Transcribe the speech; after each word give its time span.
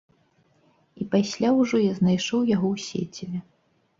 І 1.03 1.05
пасля 1.11 1.51
ўжо 1.59 1.77
я 1.83 1.91
знайшоў 1.99 2.41
яго 2.55 2.67
ў 2.75 2.87
сеціве. 2.87 3.39